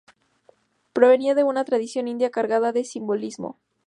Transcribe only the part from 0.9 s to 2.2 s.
Provenía de una tradición